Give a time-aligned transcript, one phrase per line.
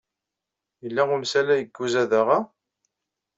[0.83, 2.39] Yella umsalay deg uzadaɣ-a?